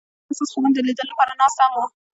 هغوی 0.03 0.23
د 0.25 0.29
حساس 0.29 0.49
خوبونو 0.53 0.75
د 0.75 0.79
لیدلو 0.87 1.11
لپاره 1.11 1.31
ناست 1.41 1.57
هم 1.61 1.71
وو. 1.75 1.85